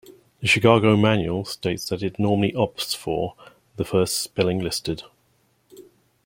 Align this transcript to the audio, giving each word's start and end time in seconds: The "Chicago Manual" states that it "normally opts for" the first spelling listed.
The 0.39 0.47
"Chicago 0.47 0.97
Manual" 0.97 1.45
states 1.45 1.87
that 1.89 2.01
it 2.01 2.17
"normally 2.17 2.53
opts 2.53 2.95
for" 2.97 3.35
the 3.75 3.85
first 3.85 4.17
spelling 4.17 4.57
listed. 4.57 5.03